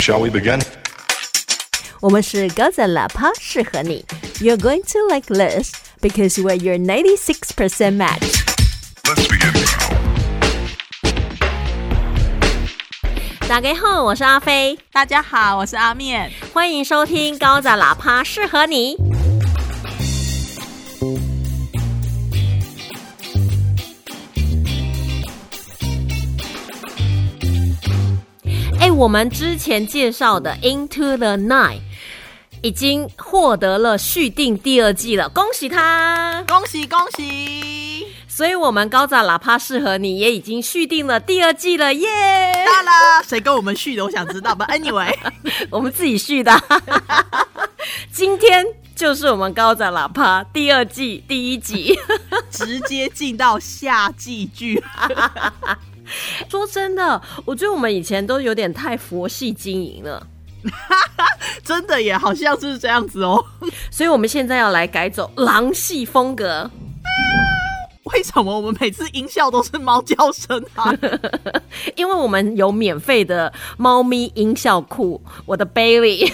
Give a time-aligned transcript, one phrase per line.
[0.00, 0.61] Shall we begin?
[1.99, 4.03] 我们是高赞喇叭，适合你。
[4.39, 5.71] You're going to like this
[6.01, 8.43] because we're your 96% match.
[9.03, 9.53] Let's begin.
[13.47, 16.31] 大家好，我是阿飞，大家好，我是阿面。
[16.53, 18.97] 欢迎收听高赞喇叭，适合你。
[29.01, 31.77] 我们之前介绍的《Into the Night》
[32.61, 36.43] 已经获得了续订第二季了，恭喜他！
[36.47, 38.05] 恭喜恭喜！
[38.27, 42.07] 所以，我们高赞喇叭适合你也已经续订了第二季了，耶！
[42.63, 44.05] 大啦，谁跟我们续的？
[44.05, 44.67] 我想知道吧。
[44.69, 45.17] Anyway，
[45.71, 46.53] 我们自己续的。
[48.13, 48.63] 今天
[48.95, 51.97] 就是我们高赞喇叭第二季第一集，
[52.53, 54.79] 直接进到夏季剧。
[56.49, 60.25] 说真的，我觉得我们以前都有点太佛系经营了，
[61.63, 63.43] 真的也好像是这样子哦。
[63.91, 66.69] 所以我们现在要来改走狼系风格。
[68.13, 70.93] 为什么我们每次音效都是猫叫声啊？
[71.95, 76.31] 因为我们有免费的猫咪音效库，我的 Baby，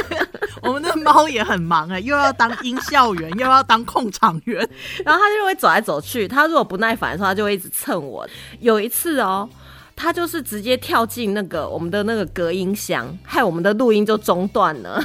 [0.62, 4.68] 我们的猫也很忙哎，又要当音效员，又要当控场员，
[5.04, 6.26] 然后它就会走来走去。
[6.26, 8.26] 它如果不耐烦的时候，它就会一直蹭我。
[8.60, 9.48] 有一次哦，
[9.94, 15.02] 它就是直接跳进那个我们的那个隔音箱，害我们的录音就中断了。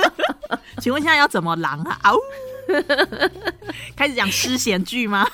[0.80, 1.98] 请问现在要怎么狼啊？
[2.02, 2.16] 嗷！
[3.96, 5.26] 开始讲诗贤剧吗？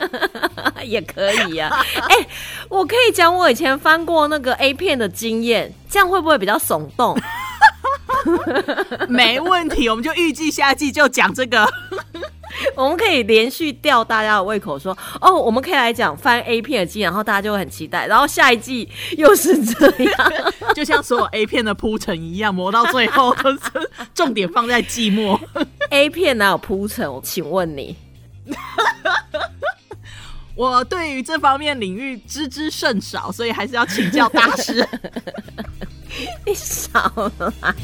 [0.84, 1.70] 也可以呀。
[2.08, 2.26] 哎，
[2.68, 7.18] 我可以讲我以前翻过那个 A 片的经验，这样会不会比较耸动？
[9.08, 11.68] 没问题，我们就预计下季就讲这个。
[12.76, 18.06] 我们可以连续吊大家的胃口，说哦，我们可以来讲翻 A 片的经验，然后大家就会很期待。
[18.06, 20.32] 然后下一季又是这样，
[20.74, 23.60] 就像所有 A 片的铺陈一样，磨到最后都是
[24.14, 25.38] 重点放在寂寞。
[25.90, 27.12] A 片哪有铺陈？
[27.12, 27.96] 我请问你，
[30.54, 34.86] 我对于这方面领域知之甚少，所以还是要请教大师。
[36.44, 37.74] 你少来。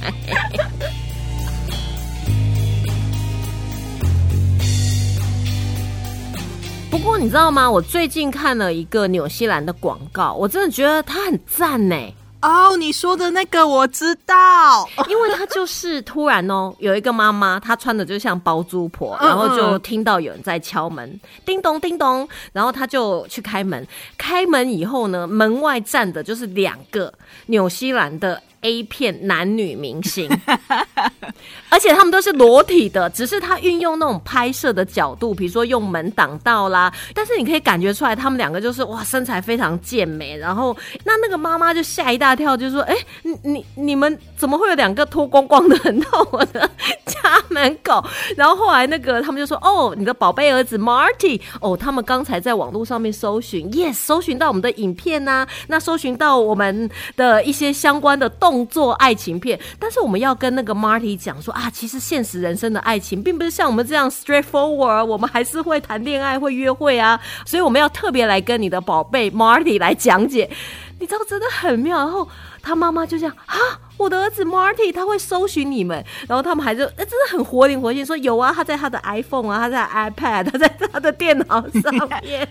[6.97, 7.71] 不过你知道吗？
[7.71, 11.95] 我最近看了一个纽西兰的广告，我真的觉得它很赞呢。
[12.41, 23.87] 哦，你说的那个我知道，因为他就是突然哦，有一个妈妈，她穿的就像包租婆，然后就听到有人在敲门，叮咚叮咚，然后她就去开门。
[24.17, 27.13] 开门以后呢，门外站的就是两个
[27.47, 28.43] 纽西兰的。
[28.63, 30.29] A 片男女明星，
[31.69, 36.93] 而且他们都是裸体的，只是他运用那种拍摄的角度，比如说用门挡道啦。
[37.13, 40.37] 但是你可以感觉出来，他们两个就是哇，身材非常健美。
[40.37, 46.61] 然后那那个妈妈就吓一大跳，就说：“哎，你你你们怎么会有两个脱光光的人到我的
[47.05, 48.05] 家门口？”
[48.37, 70.51] 然后后来那个他们就说：“哦，你的宝贝儿子 Marty，哦，他们刚才在网络上面搜寻，yes，搜寻到我们的影片呐，那搜寻到我们的一些相关的。”动作爱情片，但是我们要跟那个 Marty 讲说啊，其实现实人生的爱情并不是像我们这样 straightforward，我们还是会谈恋爱、会约会啊，所以我们要特别来跟你的宝贝 Marty 来讲解，
[70.99, 71.99] 你知道真的很妙。
[71.99, 72.29] 然后
[72.67, 73.57] 他妈妈就这样啊。
[73.99, 82.47] 我的儿子 Marty 他会搜寻你们，然后他们还是哎，真的很活灵活现，说有啊，他在他的 iPhone 啊，他在 iPad， 他在他的电脑上面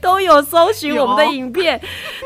[0.00, 1.78] 都有搜寻我们的影片。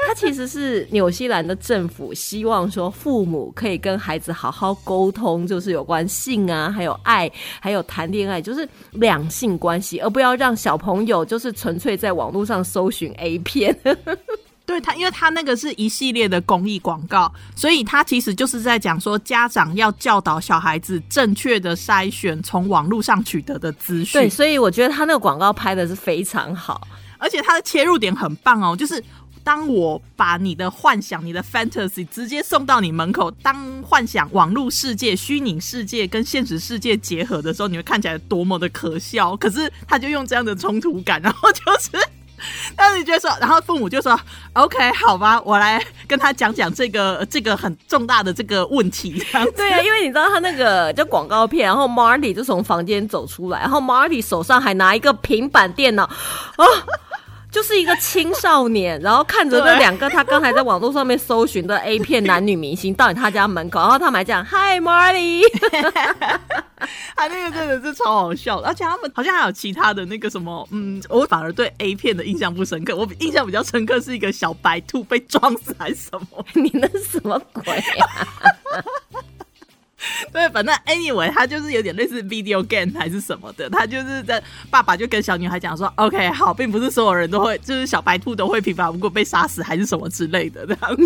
[0.06, 7.28] 他其实是纽西兰的政府希望说父母可以跟孩子好好沟通，就是有关性啊，还有爱，
[7.58, 13.76] 还有谈恋爱，就是两性关系，而不要让小朋友就是纯粹在网络上搜寻 A 片。
[14.70, 24.20] 对他，因为他那个是一系列的公益广告，所以他其实就是在讲说，家长要教导小孩子正确的筛选从网络上取得的资讯。
[24.20, 26.86] 对，所以我觉得他那个广告拍的是非常好，
[27.18, 28.76] 而且他的切入点很棒哦。
[28.76, 29.02] 就是
[29.42, 39.36] 当我把你的幻想、你的 fantasy 直接送到你门口，当幻想网络世界、虚拟世界跟现实世界结合的时候，你会看起来多么的可笑。
[39.36, 41.90] 可是他就用这样的冲突感，然后就是。
[42.76, 44.18] 但是你觉得说，然后父母就说
[44.54, 49.22] ：“OK，好吧，我来跟他讲讲这个这个很重大的这个问题。
[49.56, 56.64] ”对啊，因为你知道他那个就广告片，然后 Marty 就从房间走出来，然后 Marty 手上还拿一个平板电脑啊。
[57.50, 65.42] 就是一个青少年，然后看着那 两个他刚才在网络上面搜寻的 A 片男女明星到他家门口，然后他们还讲 Hi Marley，
[67.16, 76.44] 他 那个真的是超好笑，而且他们好像还有其他的那个什么，嗯，我反而对 A 片的印象不深刻，我印象比较深刻是一个小白兔被撞死还是什么？
[76.54, 78.06] 你那是什么鬼啊？
[80.32, 90.96] 对，反正 anyway，他就是有点类似 video game 还是什么的，他就是在爸爸就跟小女孩讲说，OK，好，并不是所有人都会，就是小白兔都会平凡无故被杀死还是什么之类的这样。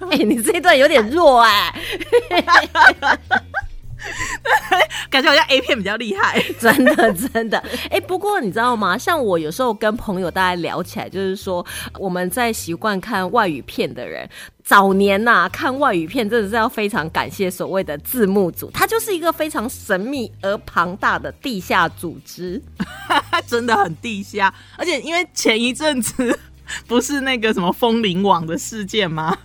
[0.10, 1.74] 哎，你这一段有点弱哎。
[5.10, 7.58] 感觉好像 A 片比较厉害， 真的真的。
[7.90, 8.96] 哎，不过你知道吗？
[8.98, 11.64] 像我有时候跟朋友大家聊起来，就是说
[11.98, 14.28] 我们在习惯看外语片的人，
[14.62, 22.60] 早年呐看外语片真的是要非常感谢所谓的字幕组，它就是一个非常神秘而庞大的地下组织，
[23.46, 24.52] 真的很地下。
[24.76, 26.38] 而且因为前一阵子
[26.86, 29.36] 不是那个什么风铃网的事件吗？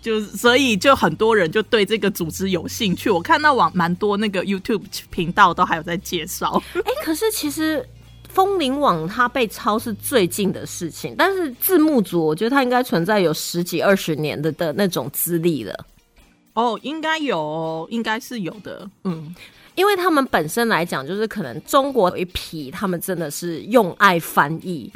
[0.00, 6.62] 就所以就很多人就对这个组织有兴趣，我看到网蛮多那个 YouTube 频道都还有在介绍。
[6.74, 7.86] 哎，可是其实
[8.28, 15.86] 风铃网它被抄是最近的事情，但是字幕组我觉得它应该存在有十几二十年的的那种资历了。
[16.54, 18.88] 哦，应该有，应该是有的。
[19.04, 19.34] 嗯。
[19.78, 24.92] 因为他们本身来讲，就是可能中国有一批，他们真的是用爱翻译。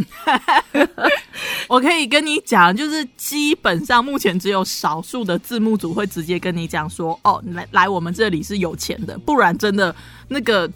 [1.68, 9.94] 我可以跟你讲，就是基本上目前只有少数的字幕组会直接跟你讲说：“哦，来来，我们这里是有钱的，不然真的
[10.26, 10.68] 那个。”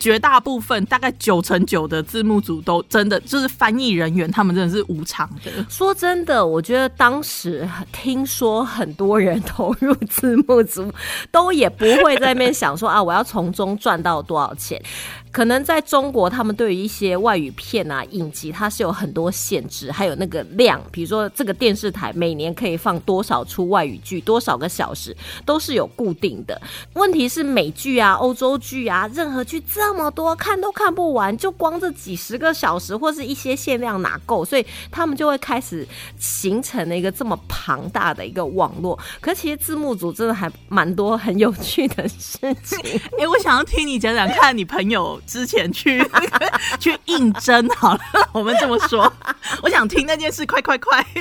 [0.00, 5.50] 绝大部分大概九成九的字幕组都真的就是翻译人员，他们真的是无偿的。
[5.68, 10.90] 说真的，我觉得当时听说很多人投入字幕组，
[11.30, 14.82] 都也不会在那边想说啊，我要从中赚到多少钱。
[15.32, 25.16] 可能在中国，他们对于一些外语片啊、影集，它是有很多限制，还有那个量，比如说这个电视台每年可以放多少出外语剧，多少个小时，
[25.46, 26.60] 都是有固定的。
[26.94, 34.44] 问题是美剧啊、欧洲剧啊，任何剧这么多，看都看不完，就光这几十个小时，或是一些限量哪够？
[34.44, 35.86] 所以他们就会开始
[36.18, 38.98] 形成了一个这么庞大的一个网络。
[39.20, 43.00] 可其实字幕组真的还蛮多很有趣的事情。
[43.16, 45.19] 哎，我想要听你讲讲看，你朋友。
[45.26, 46.02] 之前去
[46.80, 48.00] 去应征好了，
[48.32, 49.10] 我们这么说，
[49.62, 51.04] 我想听那件事，快快快！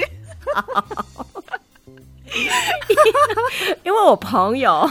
[3.83, 4.87] 因为我朋友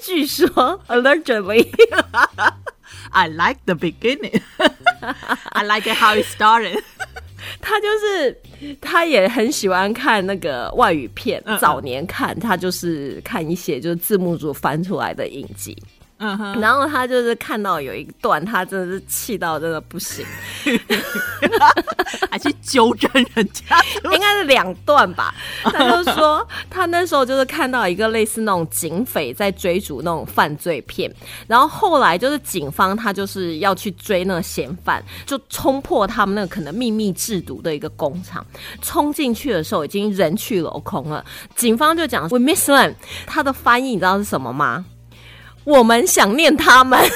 [0.00, 6.80] 据说 allegedly，I like the beginning，I like it how it started。
[7.60, 8.40] 他就是
[8.80, 15.76] 他也很喜欢看那个外语片，早年看他就是看一些就是字幕组翻出来的影集。
[16.22, 20.24] 嗯哼，然后他就是看到有一段，他真的是气到真的不行，
[22.30, 23.80] 还去纠正人家，
[24.12, 25.34] 应该是两段吧。
[25.64, 31.10] 他就说他那时候就是看到一个类似那种警匪在追逐那种犯罪片，
[31.46, 38.44] 然后后来就是警方他就是要去追那个嫌犯，就冲破他们那个可能秘密制毒的一个工厂，
[38.82, 41.24] 冲进去的时候已经人去楼空了。
[41.56, 42.94] 警方就讲 We miss them，
[43.26, 44.84] 他的翻译你知道是什么吗？
[45.70, 46.98] 我们想念他们。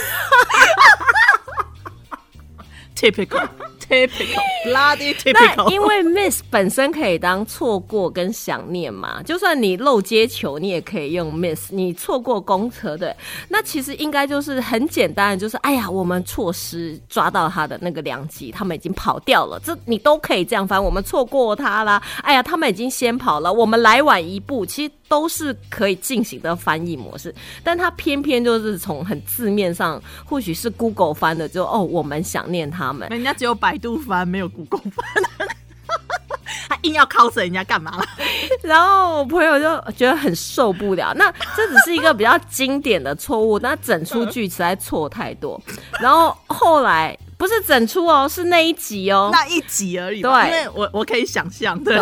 [2.96, 3.48] Typical,
[3.86, 5.68] typical, bloody typical。
[5.68, 11.70] 因为 miss 本身可以当错过跟想念嘛，就算你漏接球，你也可以用 miss。
[11.70, 13.14] 你错过公车对，
[13.48, 19.60] 那其实应该就是很简单的，就是哎呀，我们错失抓到他的那个良机，他们已经跑掉了。
[19.62, 22.00] 这你都可以这样翻，我们错过他啦。
[22.22, 24.92] 哎呀，他们已经先跑了，我们来晚一步，其实。
[25.08, 33.08] 都是可以进行的翻译模式，但他偏偏就是从很字面上，或许是 Google 翻的，就哦，我们想念他们。
[33.10, 35.48] 人家只有百度翻，没有 Google 翻，
[36.68, 38.02] 他硬要 cos 人家干嘛？
[38.62, 41.12] 然后我朋友就觉得很受不了。
[41.14, 45.60] 那这只是一个比较经典的错误，那整出句实在错太多。
[46.00, 47.16] 然后后来。
[47.36, 50.22] 不是整出哦，是那一集哦，那一集而已。
[50.22, 51.98] 对，因为我我可以想象，对，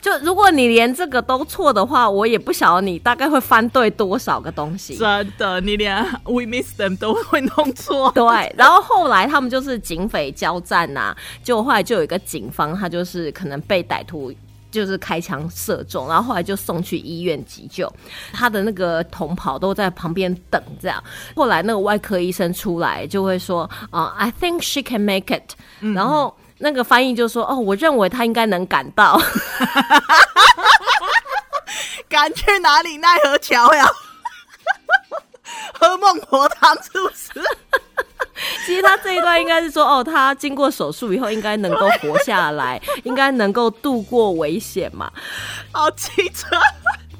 [0.00, 4.96] 就如果你连这个都错的话，我也不晓得你大概会翻对多少个东西。
[4.96, 8.12] 真的，你连 We miss them 都会弄错。
[8.12, 14.32] 对，然后后来他们就是警匪交战呐，就后来就有一个警方，他就是可能被歹徒。
[14.74, 17.90] 就是开枪射中，然后后来就送去医院急救，
[18.32, 21.02] 他的那个同袍都在旁边等，这样。
[21.36, 25.52] 后来那个外科医生出来就会说：“啊，I think she can make it。”
[25.94, 29.20] 然后那个翻译就说：“哦，我认为他应该能赶到，
[32.10, 32.96] 赶去哪里？
[32.98, 33.86] 奈何桥呀？
[35.78, 37.30] 喝孟婆汤是不是？”
[38.66, 45.10] 其实他这一段应该是说，哦，他经过手术以后应该能够活下来，应该能够度过危险嘛。
[45.72, 46.48] 好机车。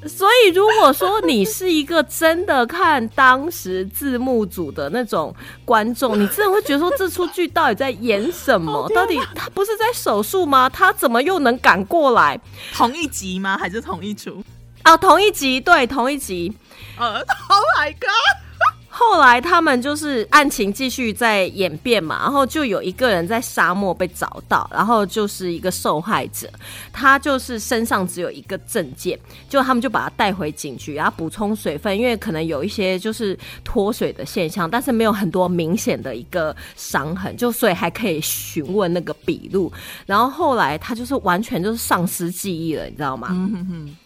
[0.07, 8.87] 所以，如果说你是一个真的看当时字幕组的那种观众，你真的会觉得说这出剧到底在演什么？
[8.95, 10.69] 到底他不是在手术吗？
[10.69, 12.39] 他怎么又能赶过来？
[12.75, 13.57] 同一集吗？
[13.57, 14.45] 还是同一出？
[14.83, 16.53] 啊，同一集，对，同一集。
[16.99, 18.54] 呃，Oh my god！
[18.97, 26.49] 后来他们就是案情继续在演变嘛，然后就有一个人在沙漠被找到，然后就是一个受害者，
[26.93, 39.73] 他就是身上只有一个证件，就他们就把他带回警局，然后补充水分，因为可能有一些就是脱水的现象，但是没有很多明显的一个伤痕，就所以还可以询问那个笔录，
[40.07, 43.29] 然后后来他就是完全就是丧失记忆了，你知道吗？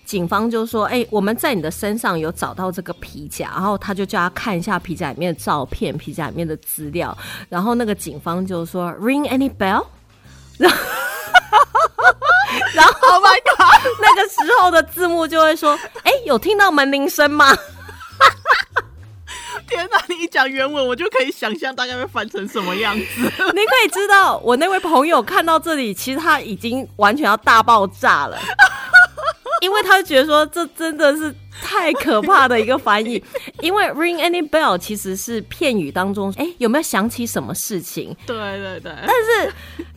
[0.08, 7.14] 警方就说：“哎，我们在你的身上有找到这个皮夹，然后他就叫他看一下皮夹里面的照片、皮夹里面的资料。
[7.50, 9.84] 然后那个警方就说：‘Ring any bell？’
[10.56, 10.76] 然后，
[12.72, 13.82] 然后 Oh my god！
[14.00, 17.54] 那个时候的字幕就会说：‘哎，有听到门铃声吗？’
[19.68, 20.02] 天哪！
[20.08, 23.04] 你一讲原文，我就可以想象大概会翻成什么样子。
[23.20, 28.38] 你可以知道，我那位朋友看到这里，其实他已经完全要大爆炸了。”
[29.60, 33.22] 因为他觉得说这真的是太可怕的一个翻译，
[33.60, 38.16] 因为 ring any bell 其实是片语当中，哎，有没有想起什么事情？
[38.26, 38.92] 对对对。
[39.06, 39.52] 但是，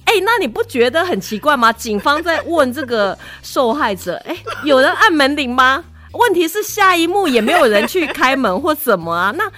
[0.05, 1.71] 哎，那你不觉得很奇怪吗？
[1.71, 5.83] 警方在问这个受害者，哎，有人按门铃吗？
[6.13, 9.31] 问题是下一幕也没有人去开门或怎么啊？
[9.37, 9.49] 那，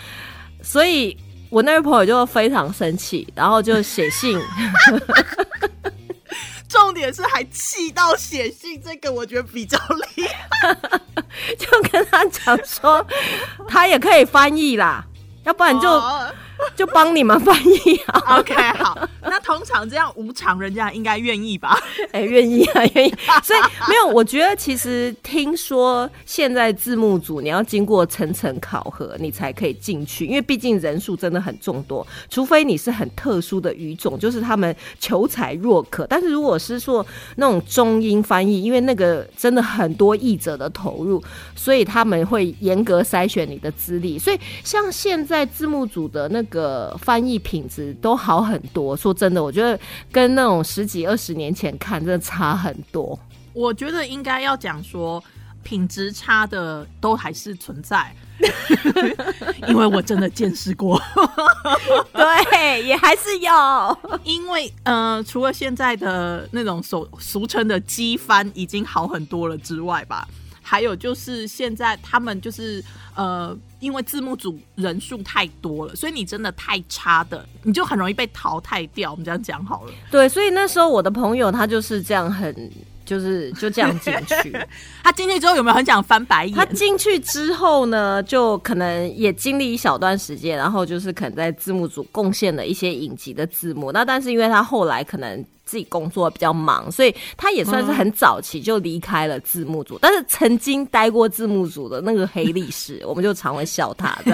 [0.61, 1.17] 所以
[1.49, 4.39] 我那位朋友就非常生气，然后就写信。
[6.73, 9.77] 重点是还气到写信，这个我觉得比较
[10.15, 10.75] 厉害，
[11.55, 13.05] 就跟他讲说，
[13.69, 15.05] 他也可以翻译啦，
[15.45, 15.87] 要不然就。
[16.75, 18.37] 就帮你们翻译啊。
[18.39, 19.07] OK，好。
[19.25, 21.77] 那通常这样无偿，人家应该愿意吧？
[22.11, 23.15] 哎，愿意啊， 愿意。
[23.41, 32.05] 所以没有，我觉得其实听说现在字幕组你要经过层层考核，你才可以进去，因为毕竟人数真的很众多。
[32.29, 36.05] 除非你是很特殊的语种，就是他们求才若渴。
[36.07, 37.05] 但是如果是说
[37.37, 41.23] 那种中英翻译，因为那个真的很多译者的投入，
[41.55, 44.19] 所以他们会严格筛选你的资历。
[44.19, 46.42] 所以像现在字幕组的那。
[46.43, 48.95] 个翻译品质都好很多。
[48.95, 49.79] 说真的，我觉得
[50.11, 53.17] 跟那种十几二十年前看，真的差很多。
[53.53, 55.23] 我觉得应该要讲说，
[55.63, 58.13] 品质差的都还是存在，
[59.67, 60.99] 因为我真的见识过。
[62.13, 64.19] 对，也还是有。
[64.23, 70.27] 因为呃，除了现在的那种所俗称的机翻已经好很多了之外吧，
[70.73, 72.83] 还有就是现在他们就是
[73.15, 73.55] 呃。
[73.83, 79.11] 因为字幕组人数太多了，所以你真的太差的，你就很容易被淘汰掉。
[79.11, 79.91] 我们这样讲好了。
[80.09, 82.71] 对，所以那时候我的朋友他就是这样，很
[83.03, 84.57] 就是就这样进去。
[85.03, 86.55] 他进去之后有没有很想翻白眼？
[86.55, 93.91] 他进去之后呢，就可能也经历一小段时间，然后就是可能在字幕组贡献了一些影集的字幕。
[93.91, 95.45] 那但是因为他后来可能。
[95.73, 99.97] 自己工作比较忙，所以他也算是很早期就离开了字幕组。
[99.99, 104.31] 但是曾经待过字幕组的那个黑历史， 我们就常会笑他的。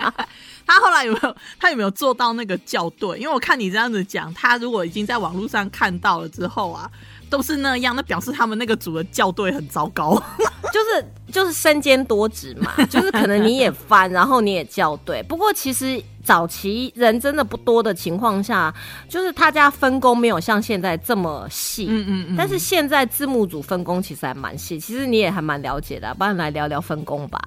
[0.66, 1.36] 他后来有没有？
[1.58, 3.18] 他有没有做到那个校对？
[3.18, 6.90] 因为我看你这样子讲，他如果已经在网络上看到了之后啊。
[7.28, 10.20] 都是那样，那表示他们那个组的校对很糟糕，
[10.74, 15.22] 就是就是身兼多职嘛，就是可能你也翻，然后你也校对。
[15.28, 18.72] 不过其实早期人真的不多的情况下，
[19.08, 22.36] 就是他家分工没有像现在这么细，嗯嗯嗯。
[22.36, 27.40] 但是现在字幕组分工其实还蛮细，其实你也还蛮了解的，不然来聊聊分工吧。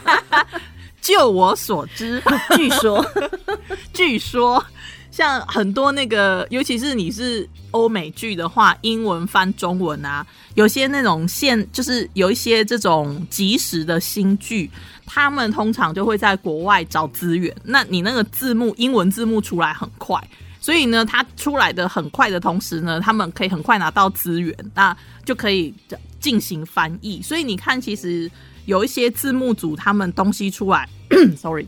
[1.02, 2.22] 就我所知，
[2.56, 3.04] 据说，
[3.92, 4.64] 据说。
[5.10, 14.70] 像很多那个，尤其是你是欧美剧的话，英文翻中文啊，有些那种现就是有一些这种即时的新剧，
[15.04, 17.54] 他们通常就会在国外找资源。
[17.64, 20.18] 那你那个字幕英文字幕出来很快，
[20.60, 25.74] 所以呢，它出来的很快的同时呢，他们可以很快拿到资源，那就可以
[26.20, 27.20] 进行翻译。
[27.20, 28.30] 所以你看，其实
[28.66, 30.88] 有一些字幕组他们东西出来，
[31.36, 31.66] sorry，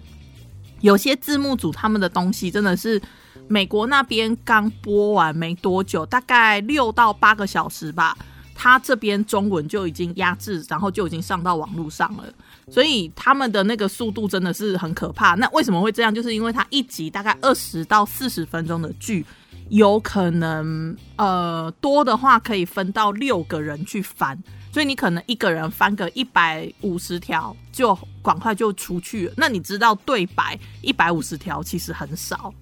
[0.80, 3.00] 有些字幕组他们的东西真的是。
[3.48, 8.16] 美国那边刚播完没多久，大概六到八个小时吧，
[8.56, 12.24] 他这边中文就已经压制，然后就已经上到网络上了。
[12.70, 15.34] 所以他们的那个速度真的是很可怕。
[15.34, 16.12] 那为什么会这样？
[16.12, 19.24] 就是因为他一集大概二十到四十分钟的剧，
[19.68, 24.36] 有可能呃多的话可以分到六个人去翻。
[24.72, 29.30] 所以你可能一个人翻个一百五十条，就赶快就出去。
[29.34, 32.52] 那你知道对白一百五十条其实很少，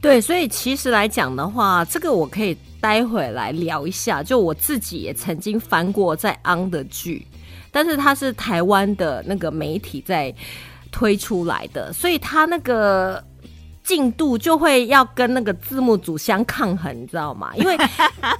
[0.00, 4.22] 对，所以其实来讲的话，这个我可以待会来聊一下。
[4.22, 7.26] 就我自己也曾经翻过在 on 的剧，
[7.70, 10.34] 但是它是台湾的那个媒体在
[10.90, 13.22] 推出来的，所以它那个
[13.84, 17.52] 进度就会要跟那个字幕组相抗衡，你知道吗？
[17.56, 17.76] 因为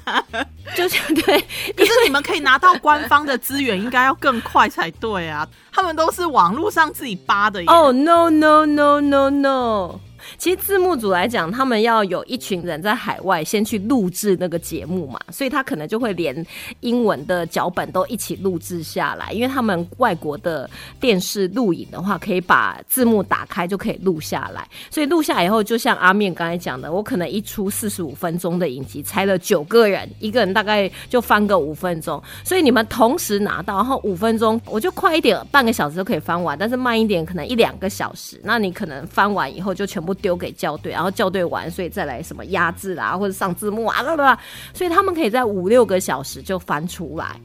[0.77, 1.41] 就是 对，
[1.77, 5.47] 可是你们可以拿到官方的资源，应该要更快才对啊。
[5.73, 7.69] 他们都是网络上自己扒的耶。
[7.69, 10.01] 哦、no no no no no！
[10.39, 16.47] 其实字幕组来讲，他们要有一群人在海外先去录制那个节目嘛，所以他可能就会连
[16.81, 20.69] 英文的脚本都一起录制下来，因为他们外国的
[20.99, 44.39] 电视录影的话，可以把字幕打开就可以录下来，所以录下以后，就像阿面刚才讲的，我可能一出四十五分钟的影集，拆了九个人，一个人大概就翻个五分钟，所以你们同时拿到，然后五分钟我就快一点，半个小时就可以翻完，但是慢一点可能一两个小时，那你可能翻完以后就全部丢给校对，然后校对完，所以再来什么压制啊，或者上字幕啊，啦啦啦，
[44.73, 47.41] 所以他们可以在五六个小时就翻出来。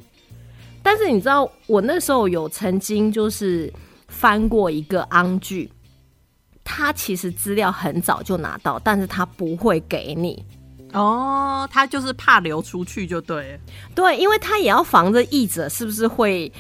[0.84, 3.74] 但是你知道，我那时候有曾经就是
[4.08, 5.72] 翻过一个安剧，
[6.63, 10.46] 他其实资料很早就拿到，但是他不会给你。
[10.96, 13.60] 哦，他就是怕流出去就对。
[13.94, 16.52] 对，因为他也要防着译者是不是会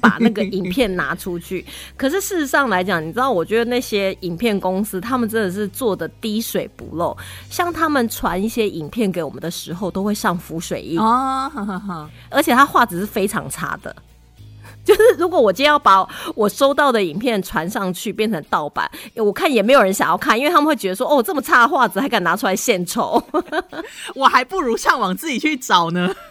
[0.00, 1.64] 把那个影片拿出去。
[1.96, 7.16] 可是事实上来讲，你知道，我觉得那些影片公司他们真的是做的滴水不漏。
[7.48, 11.50] 像他们传一些影片给我们的时候，都会上浮水印，哦。
[12.30, 13.94] 而且他画质是非常差的。
[14.86, 23.20] 就是如果我今天要把我收到的影片传上去变成盗版，我看也没有人想要看，因为他们会觉得说，哦，这么差的画质还敢拿出来献丑。
[24.14, 26.14] 我还不如上网自己去找呢。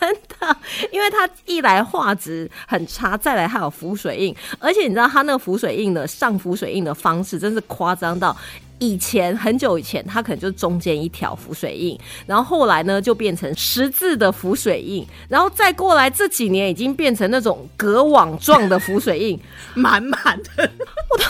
[0.00, 0.56] 真的，
[0.90, 8.36] 因为它一来画质很差，再来还有浮水印，而且你知道它那个浮水印的上浮水印的方式，真是夸张到。
[8.84, 19.40] 以前很久以前，它可能就是中间一条浮水印，然后后来呢就变成十字的浮水印，然后再过来这几年已经变成那种隔网状的浮水印，
[19.74, 20.70] 满满的。
[21.10, 21.24] 我都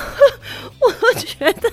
[0.81, 1.71] 我都觉得，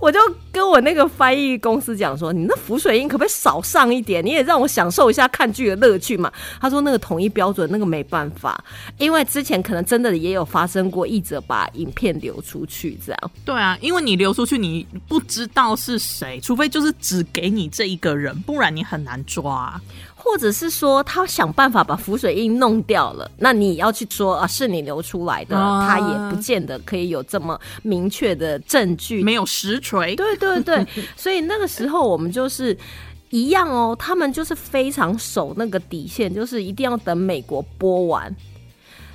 [0.00, 0.18] 我就
[0.52, 4.24] 跟我那个翻译公司讲说，你那浮水印可不可以少上一点？
[4.24, 6.32] 你也让我享受一下看剧的乐趣嘛。
[6.60, 8.62] 他说那个统一标准那个没办法，
[8.98, 13.30] 因为之前可能真的也有发生过译者把影片流出去这样。
[13.44, 14.65] 对啊，因为你流出去，你
[15.08, 19.80] 不知道是谁，除非就是只给你这一个人，不然你很难抓。
[20.28, 29.22] 或者是说他想办法把浮水印弄掉了，那你要去说啊是你流出来的，啊他也不见得可以有这么明确的证据。
[29.22, 30.84] 没有实锤，对对对，
[31.16, 32.76] 所以那个时候我们就是
[33.30, 38.34] 一样哦，他们就是非常守那个底线，就是一定要等美国播完，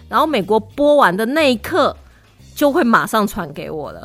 [0.07, 1.93] 然后美国播完的那一刻
[2.55, 4.01] 就会马上传给我了。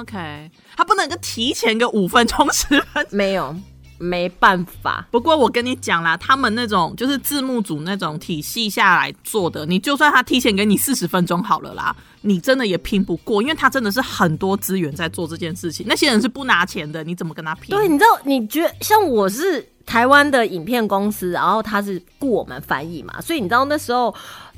[0.00, 3.16] OK，他不能够提前个五分钟十分钟。
[3.16, 3.54] 没有，
[3.98, 5.06] 没办法。
[5.10, 17.74] 不过我跟你讲啦，他们那种就是字幕组那种体系下来做的，你就算他提前给你四十分钟好了啦，你真的也拼不过，因为他真的是很多资源在做这件事情，那些人是不拿钱的，你怎么跟他拼？
[17.74, 24.14] 对，你知道，你觉得像我是台湾的影片公司，然后他是雇我们翻译嘛，所以你知道那时候。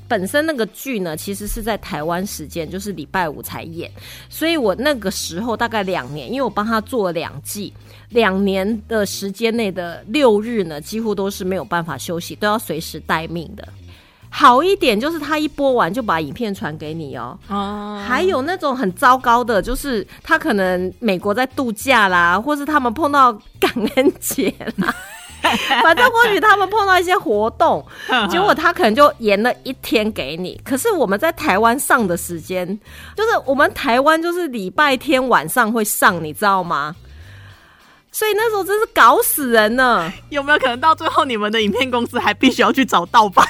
[0.09, 3.91] 本身那个剧呢，其实是在台湾时间，就是礼拜五才演，
[4.31, 7.73] 所以我那个时候大概两年，因为我帮他做了两季，
[8.09, 13.69] 两年的时间内的六日呢，几乎都是没有办法休息，都要随时待命的。
[14.31, 24.95] 好一点就是他一播完就把影片传给你哦，哦，还有那种很糟糕的，就是他可能美国在度假啦，或是他们碰到感恩节啦，
[25.83, 27.85] 反正或许他们碰到一些活动，
[28.31, 30.61] 结果他可能就延了一天给你。
[30.65, 32.67] 可是我们在台湾上的时间，
[33.17, 36.95] 就是我们台湾就是礼拜天晚上会上，你知道吗？
[38.11, 40.13] 所以那时候真是搞死人了。
[40.31, 43.47] 有没有可能到最后你们的影片公司还必须要去找盗版，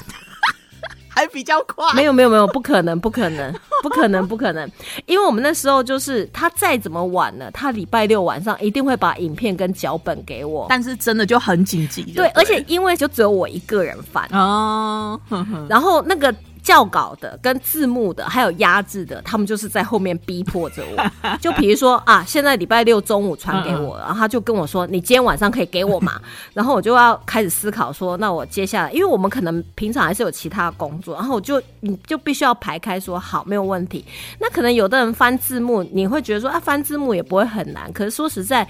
[1.18, 1.92] 还比较快？
[1.94, 3.52] 没有没有没有，不可能不可能
[3.82, 4.70] 不可能不可能，
[5.06, 10.66] 因为我们那时候就是他再怎么晚了，他礼拜六晚上一定会把影片跟脚本给我。
[10.68, 15.20] 但是真的就很紧急就对，而且因为就只有我一个人翻，哦，
[15.68, 16.32] 然后那个
[16.68, 21.10] 校稿的、跟字幕的，还有压制的，他们就是在后面逼迫着我。
[21.40, 26.20] 就比如说啊，现在礼拜六中午传给我，然后他就跟我说：“你今天晚上可以给我嘛？”
[26.52, 34.04] 然后我就要开始思考说，那我接下来，因为我们可能平常还是有其他工作，然后我就你就必须要排开说好，没有问题。
[34.38, 38.68] 那可能有的人翻字幕，你会觉得说啊，翻字幕也不会很难，可是说实在。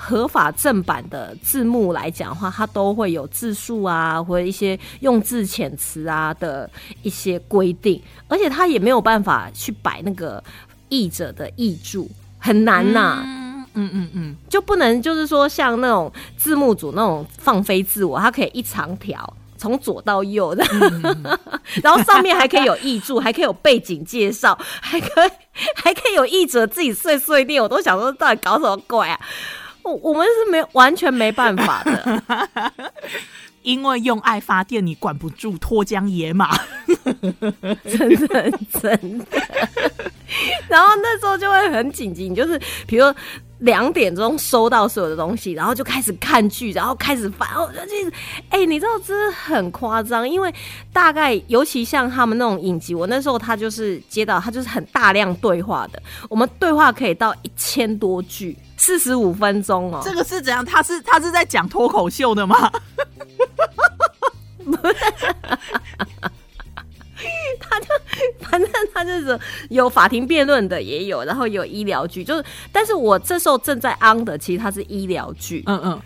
[0.00, 6.70] 合法正版的字幕来讲的话，它都会有字数啊，或者一些用字遣词啊的
[7.02, 10.42] 一些规定，而且它也没有办法去摆那个
[10.88, 12.08] 译者的译注，
[12.38, 19.34] 很难呐、嗯嗯嗯嗯，就不能就是说像那种字幕组那种放飞自我，它可以一长条。
[19.60, 20.64] 从左到右的，
[21.82, 25.30] 然后上面还可以有译注，还可以有背景介绍，还可以
[25.74, 29.18] 还可以有译者自己碎碎念，我都想说到底搞什么鬼啊！
[29.82, 32.22] 我我们是没完全没办法的，
[33.62, 36.56] 因为用爱发电，你管不住脱缰野马。
[37.84, 39.26] 真的真的。
[40.68, 43.14] 然后那时候就会很紧急，你就是比如说
[43.60, 48.12] 两点钟收到所有的东西，然后就开始看剧，然后开始翻，然后就一直
[48.50, 50.52] 哎、你知道真的很夸张，因为
[50.92, 58.54] 大概尤其像他们那种影集，我那时候他就是接到他就是很大量对话的，我们对话可以到一千多句，
[58.88, 60.00] 四十五分钟哦。
[60.02, 60.64] 这个是怎样？
[60.64, 62.72] 他是他是在讲脱口秀的吗？
[67.60, 67.86] 他就
[68.40, 76.00] 反正他就是有法庭辩论的也有，然后有医疗剧，就是但是我这时候正在 on 的，其实它是医疗剧，嗯嗯，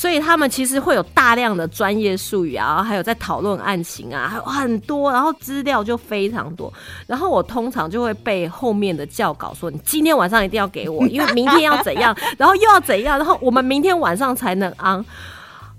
[0.00, 6.72] 所以他们其实会有大量的专业术语啊，然后还有在讨论案情啊，还有很多，然后资料就非常多。
[7.06, 15.04] 然后我通常就会被后面的教稿说：“你今天晚上一定要给我，因为明天要怎样， 然后又要怎样，然后我们明天晚上才能安。”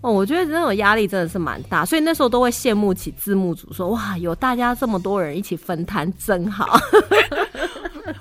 [0.01, 6.77] 哦，我觉得那种压力真的是蛮大，所以那时候都会羡慕起字幕组，说：“哇，有大家这么多人一起分摊，真好。”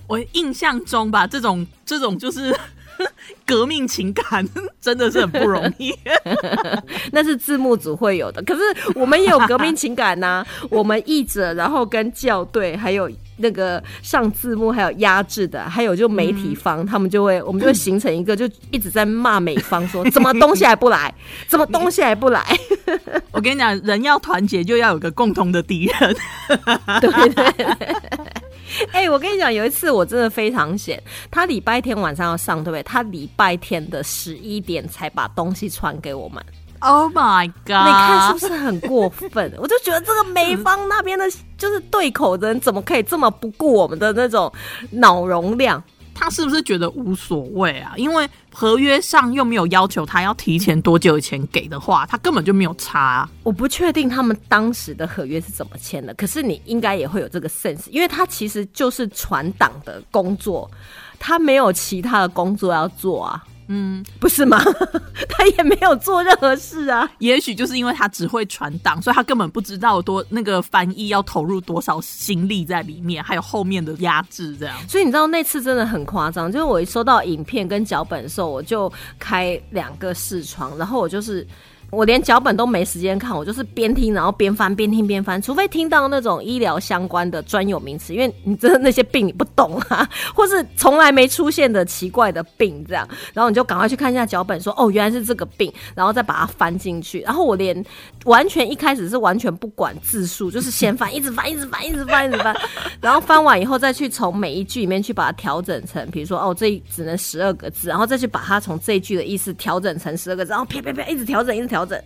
[0.09, 2.59] 我印象中吧，这种这种就是
[3.47, 4.47] 革命情感，
[4.81, 5.95] 真的是很不容易。
[7.13, 8.61] 那是字幕组会有的，可是
[8.95, 21.13] 我们也有革命情感呐、我们译者，然后跟校对，还有那个上字幕，还有压制的，还有就媒体方，他们就会，我们就会形成一个，就一直在骂美方说，怎么东西还不来，
[21.49, 22.45] 怎么东西还不来，
[23.33, 26.17] 我跟你讲，人要团结，就要有个共同的敌人。
[27.01, 27.97] 对对对。
[28.93, 32.83] 哎、我跟你讲，有一次我真的非常险，他礼拜天晚上要上，对不对？
[32.83, 36.45] 他礼拜天的十一点才把东西传给我们。
[36.83, 37.87] Oh my god！
[37.87, 39.53] 你看是不是很过分？
[39.59, 44.51] 我就觉得这个美 方那边的，就是对口的人，怎么可以这么不顾我们的那种
[44.91, 45.83] 脑容量？
[46.21, 47.95] 他是不是觉得无所谓啊？
[47.97, 60.71] 因为合约上又没有要求他要提前多久以前给的话，他根本就没有差、我不确定他们当时的合约是怎么签的，可是你应该也会有这个 sense，因为他其实就是传档的工作，
[61.19, 63.43] 他没有其他的工作要做啊。
[63.73, 64.61] 嗯，不是吗？
[65.31, 67.09] 他也没有做任何事啊。
[67.19, 74.77] 也许就是因为他只会传档，所以他根本不知道多那个翻译要投入多少心力在里面，还有后面的压制这样。
[74.89, 81.47] 所以你知道那次真的很夸张，就是我一收到影片跟脚本的时候，我就开两个视窗，然后我就是。
[81.91, 85.41] 我连脚本都没时间看，我就是边听然后边翻，边听边翻。
[85.41, 97.21] 除非听到那种医疗相关的专有名词，因为你真的那些病你不懂啊，或是从来没出现的奇怪的病这样，然后你就赶快去看一下脚本说哦原来是这个病，然后再把它翻进去。
[97.21, 97.85] 然后我连
[98.25, 102.57] 完全一开始是完全不管字数，就是先翻，一直翻，一直翻，一直翻，一直翻，
[103.01, 112.01] 然后翻完以后再去从每一句里面去把它调整成，比如说哦这只能十二个字，然后再去把它从这一句的意思调整成十二个字，然后啪啪啪一直调整，一直调整，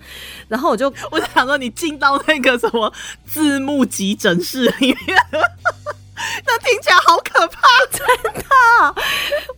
[0.49, 2.93] 然后我就我就想说，你进到那个什么
[3.27, 5.19] 字幕急诊室里面，
[6.47, 7.61] 那听起来好可怕。
[7.91, 8.95] 真的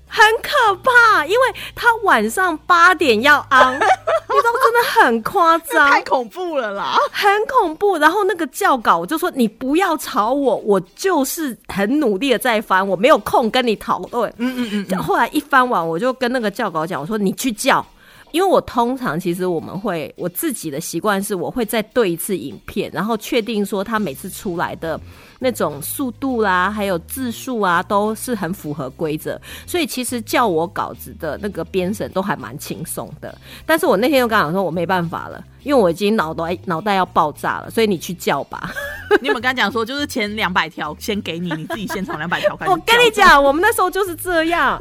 [0.09, 6.96] 很可怕，因为他晚上八点要安，你知道真的很夸张， 太恐怖了啦！
[7.12, 7.98] 很恐怖。
[7.98, 14.33] 然后那个教稿我就说你不要吵我，我就是很努力的在翻，我没有空跟你讨论。
[14.38, 17.85] 嗯嗯嗯，后来一翻完，我就跟那个教稿讲，我说你去叫。
[18.37, 25.01] 因为我通常其实我们会我自己的习惯是，我会再对一次影片，然后确定说他每次出来的
[25.38, 29.40] 那种速度啦，还有字数啊，都是很符合规则。
[29.66, 33.37] 所以其实叫我稿子的那个编审都还蛮轻松的。
[33.64, 38.72] 但是我那天又跟他讲说，我没办法了，因为我已经脑袋脑袋要爆炸了，所以你去叫吧。
[39.20, 42.70] 你有没有跟他讲说，就是前两百条先给你，你自己先从两百条开始？
[42.72, 44.81] 我跟你，讲，我们那时候就是这样。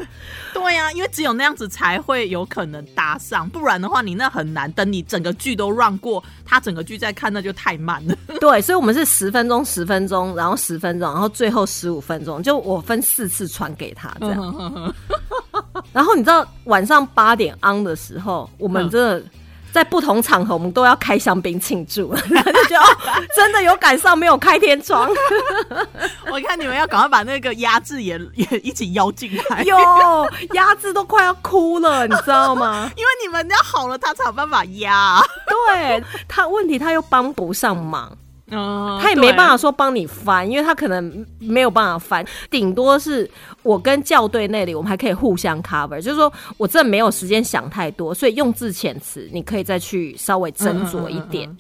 [0.53, 4.71] 对呀、因为只有那样子才会有可能搭上，不然的话你那很难。
[4.71, 8.15] 等你整个剧都 run 过，他整个剧再看那就太慢了。
[8.39, 14.93] 对，所以我们是十分钟、十分钟，然后十分钟，然后最后十五分钟，就我分四次传给他这样。
[15.91, 19.23] 然后你知道晚上八点 on 的时候，我们真的
[19.71, 22.97] 在不同场合我们都要开香槟庆祝， 就觉得哦
[23.35, 25.09] 真的有赶上没有开天窗。
[26.31, 29.75] 我看你们要赶快把那个压制也也一起邀进来，有
[30.53, 32.91] 压制都快要哭了，你知道吗？
[32.95, 35.21] 因为你们要好了，他才有办法压。
[35.47, 38.11] 对他问题他又帮不上忙。
[38.55, 39.47] 嗯，他也没办法。
[39.49, 43.29] 法说帮你翻，因为他可能没有办法翻，顶多是
[43.61, 51.55] 我跟校对那里，我们还可以互相 cover，就是说我真的没有时间想太多，所以用字遣词你可以再去稍微斟酌一点。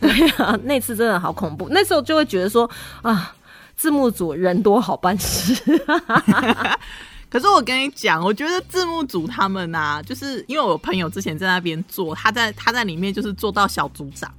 [0.00, 2.68] 对啊， 那次真的好恐怖，那时候就会觉得说
[3.02, 3.34] 啊，
[3.76, 5.54] 字幕组人多好办事。
[7.30, 14.30] 可是我跟你讲，我觉得字幕组他们啊、就是因为我朋友之前在那边做，他在他在里面就是做到小组长，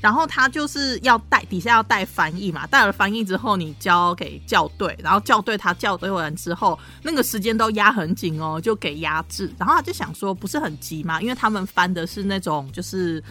[0.00, 13.22] 然后他就是要带底下要带翻译嘛，带了翻译之后你交给校对，然后校对他校对完之后，那个时间都压很紧哦，就给压制，然后他就想说不是很急嘛，因为他们翻的是那种就是。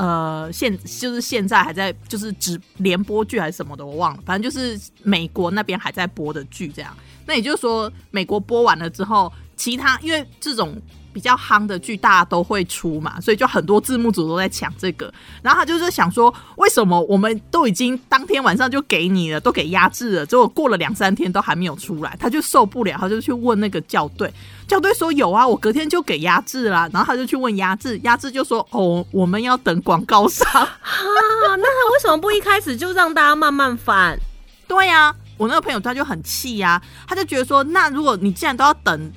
[0.00, 6.96] 呃，现就是现在还在就是直联播剧还是什么的，我忘了，反正就是美国那边还在播的剧这样。
[7.26, 10.80] 那也就是说，美国播完了之后，其他因为这种
[11.12, 15.12] 比较夯的剧大家都会出嘛，所以就很多字幕组都在抢这个。
[15.42, 24.32] 然后他就是想说，为什么我们都已经当天晚上就给你了，都给压制了，结果过了两三天都还没有出来，他就受不了，他就去问那个校对，
[24.68, 26.88] 校对说有啊，我隔天就给压制啦。
[26.92, 30.46] 然后他就去问压制，压制就说哦，我们要等广告商。
[30.62, 34.18] 啊，那他为什么不一开始就让大家慢慢翻？
[34.66, 39.12] 对呀、我那个朋友他就很气呀、他就觉得说，那如果你既然都要等，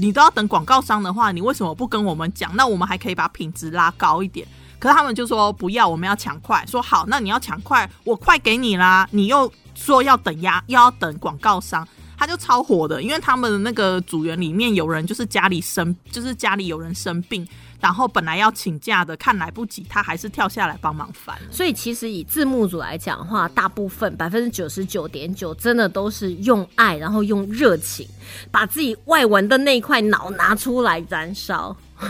[0.00, 2.54] 你都要等广告商的话，你为什么不跟我们讲？
[2.56, 4.46] 那我们还可以把品质拉高一点。
[4.78, 6.64] 可是他们就说不要，我们要抢快。
[6.66, 9.08] 说好，那你要抢快，我快给你啦。
[9.10, 17.44] 你又说要等呀，又要等广告商，他就超火的，因为他们的那个组员里面有人就是家里生，就是家里有人生病，
[17.80, 21.38] 然后本来要请假的，看来不及，他还是跳下来帮忙翻。
[21.50, 28.08] 所以其实以字幕组来讲的话，大部分百分之九十九点九真的都是用爱，然后用热情，
[28.50, 31.76] 把自己外文的那一块脑拿出来燃烧。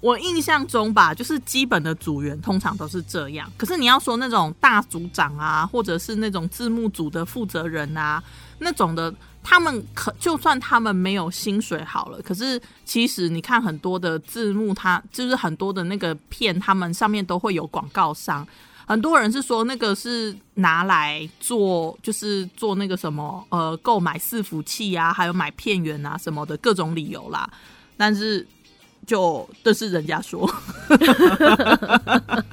[0.00, 3.50] 我印象中吧，就是基本的组员通常都是这样。
[3.56, 8.22] 可是你要说那种大组长啊，或者是那种字幕组的负责人啊，
[8.58, 9.14] 那种的，
[9.44, 18.44] 他们可就算他们没有薪水好了，可是其实你看很多的字幕，它就是很多的那个片，他们上面都会有广告商。
[18.86, 27.48] 很多人是说那个是拿来做，就是做那个什么呃，购买伺服器啊，还有买片源啊什么的各种理由啦。
[27.96, 28.46] 但是
[29.06, 30.50] 就这是人家说，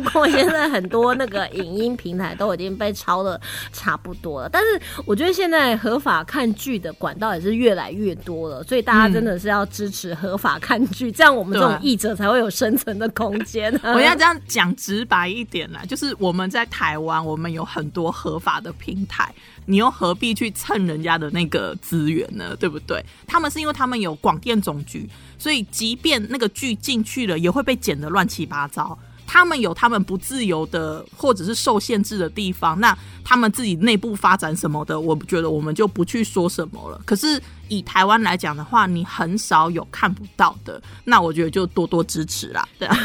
[0.00, 3.40] 不过现在很多那个影音平台都已经被抄的
[3.72, 19.32] 差不多了，但是我觉得现在合法看剧的管道也是越来越多了，所以大家真的是要支持合法看剧，这样我们这种译者才会有生存的空间、我要这样讲直白一点啦，就是我们在台湾，我们有很多合法的平台，
[19.66, 22.56] 你又何必去蹭人家的那个资源呢？
[22.58, 23.04] 对不对？
[23.26, 28.98] 他们是因为他们有广电总局，所以即便那个剧进去了，也会被剪得乱七八糟。
[29.34, 37.00] 他们有他们不自由的或者是受限制的地方，那他们自己内部发展什么的，我觉得我们就不去说什么了。
[37.04, 42.96] 可是以台湾来讲的话，你很少有看不到的，那我觉得就多多支持啦， 对啊。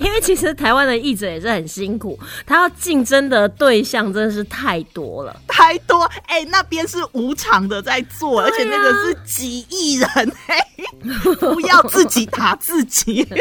[0.00, 5.40] 因为其实台湾的译者也是很辛苦，他要竞争的对象真的是太多了。
[5.46, 10.08] 太多哎、那边是无偿的在做，而且那个是几亿人
[10.48, 10.58] 哎、
[11.38, 13.26] 不要自己打自己。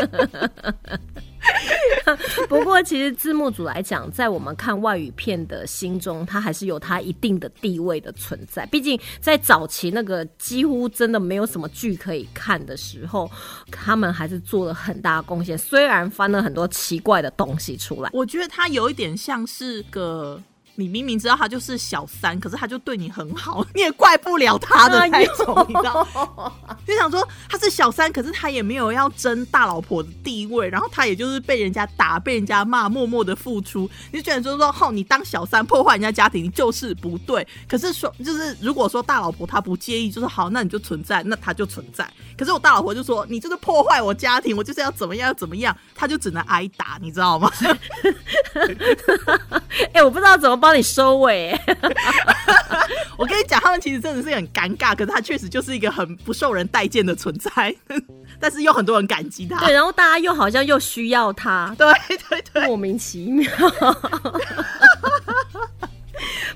[2.50, 8.66] 不过，其实字幕组来讲，在我们看外语片的心中，它还是有它一定的地位的存在。
[8.66, 13.30] 毕竟在早期那个几乎真的没有什么剧可以看的时候，
[13.72, 15.58] 他们还是做了很大的贡献。
[15.58, 20.42] 虽然翻了很多奇怪的东西出来，我觉得他有一点像是个。
[20.80, 26.08] 你明明知道他就是小三，可是他就对你很好， 你也怪不了他的那种，你知道？
[26.88, 33.90] 就想说他是小三，可是他也没有要争大老婆的地位，然后他也就是被人家打、被人家骂，默默的付出。
[34.12, 37.46] 你就觉得说说，吼，你当小三破坏人家家庭，你就是不对。
[37.68, 42.10] 可是说，就是如果说大老婆她不介意，就是好，那你就存在，那他就存在。
[42.38, 47.52] 可是我大老婆就说，你就是破坏我家庭，我就是要怎么样要怎么样，他就只能挨打，你知道吗？
[49.94, 51.62] 哎、我不知道怎么帮你收尾、哎
[53.18, 57.76] 我跟你讲，他们其实真的是很尴尬，可是他确实就是一个很不受人待见的存在，
[58.40, 59.60] 但是又很多人感激他。
[59.66, 61.94] 对，然后大家又好像又需要他， 对
[62.30, 63.50] 对对，莫名其妙。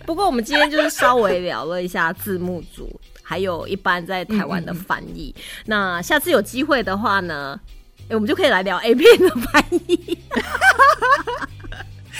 [0.05, 5.33] 不过我们今天就是稍微聊了一下字幕组，还还有一般在台湾的翻译。
[5.65, 7.59] 那下次有机会的话呢，
[8.07, 10.19] 哎，我们就可以来聊 A 片的翻译。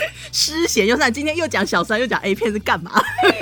[0.31, 2.91] 失贤又算今天又讲小三又讲 A 片是干嘛？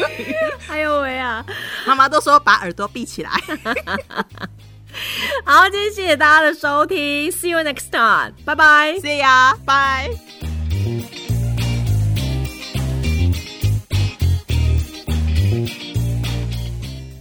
[0.67, 1.45] 哎呦喂啊！
[1.85, 3.31] 妈妈都说把耳朵闭起来。
[5.45, 11.20] 好，今天谢谢大家的收听，See you next time，拜拜，See ya，bye。